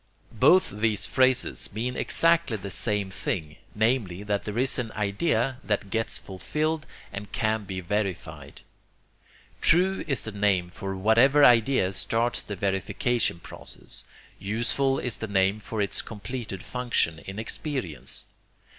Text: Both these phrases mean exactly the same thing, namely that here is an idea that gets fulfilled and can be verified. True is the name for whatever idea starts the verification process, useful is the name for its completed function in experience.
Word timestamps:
Both 0.33 0.71
these 0.79 1.05
phrases 1.05 1.71
mean 1.73 1.95
exactly 1.95 2.57
the 2.57 2.71
same 2.71 3.11
thing, 3.11 3.57
namely 3.75 4.23
that 4.23 4.45
here 4.45 4.57
is 4.57 4.79
an 4.79 4.91
idea 4.93 5.59
that 5.63 5.91
gets 5.91 6.17
fulfilled 6.17 6.87
and 7.13 7.31
can 7.31 7.65
be 7.65 7.81
verified. 7.81 8.61
True 9.61 10.03
is 10.07 10.23
the 10.23 10.31
name 10.31 10.71
for 10.71 10.95
whatever 10.97 11.45
idea 11.45 11.91
starts 11.91 12.41
the 12.41 12.55
verification 12.55 13.39
process, 13.41 14.03
useful 14.39 14.97
is 14.97 15.19
the 15.19 15.27
name 15.27 15.59
for 15.59 15.83
its 15.83 16.01
completed 16.01 16.63
function 16.63 17.19
in 17.19 17.37
experience. 17.37 18.25